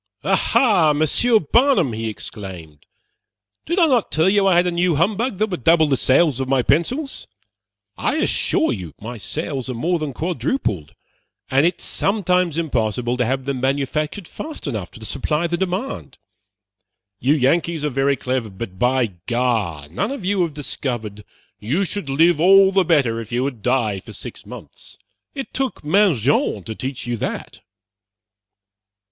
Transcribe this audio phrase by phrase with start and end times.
[0.23, 2.87] "Aha, Monsieur Barnum!" he exclaimed,
[3.67, 6.39] "did I not tell you I had a new humbug that would double the sales
[6.39, 7.27] of my pencils?
[7.99, 10.95] I assure you my sales are more than quadrupled,
[11.51, 16.17] and it is sometimes impossible to have them manufactured fast enough to supply the demand.
[17.19, 21.23] You Yankees are very clever, but by gar, none of you have discovered
[21.59, 24.97] you should live all the better if you would die for six months.
[25.35, 27.59] It took Mangin to teach you that."